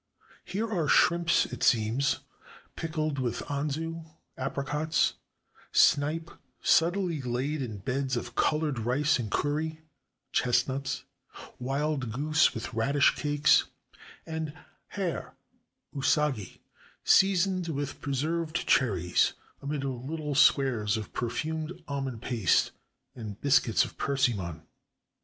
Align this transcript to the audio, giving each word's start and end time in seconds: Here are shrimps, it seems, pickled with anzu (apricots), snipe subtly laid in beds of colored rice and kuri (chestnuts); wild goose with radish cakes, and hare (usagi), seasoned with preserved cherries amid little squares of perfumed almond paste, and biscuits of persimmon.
Here 0.43 0.67
are 0.67 0.87
shrimps, 0.87 1.45
it 1.45 1.61
seems, 1.61 2.21
pickled 2.75 3.19
with 3.19 3.41
anzu 3.43 4.03
(apricots), 4.35 5.13
snipe 5.71 6.31
subtly 6.63 7.21
laid 7.21 7.61
in 7.61 7.77
beds 7.77 8.17
of 8.17 8.33
colored 8.33 8.79
rice 8.79 9.19
and 9.19 9.29
kuri 9.29 9.81
(chestnuts); 10.31 11.03
wild 11.59 12.11
goose 12.11 12.55
with 12.55 12.73
radish 12.73 13.13
cakes, 13.13 13.65
and 14.25 14.53
hare 14.87 15.35
(usagi), 15.93 16.61
seasoned 17.03 17.67
with 17.67 18.01
preserved 18.01 18.65
cherries 18.67 19.33
amid 19.61 19.83
little 19.83 20.33
squares 20.33 20.97
of 20.97 21.13
perfumed 21.13 21.79
almond 21.87 22.23
paste, 22.23 22.71
and 23.13 23.39
biscuits 23.39 23.85
of 23.85 23.99
persimmon. 23.99 24.63